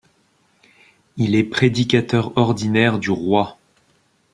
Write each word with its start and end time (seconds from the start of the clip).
Il 1.17 1.35
est 1.35 1.43
prédicateur 1.43 2.35
ordinaire 2.35 2.97
du 2.97 3.11
roi. 3.11 3.59